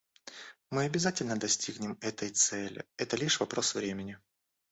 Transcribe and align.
Мы 0.71 0.85
обязательно 0.85 1.35
достигнем 1.37 1.95
этой 2.01 2.31
цели; 2.31 2.87
это 2.97 3.17
лишь 3.17 3.39
вопрос 3.39 3.75
времени. 3.75 4.17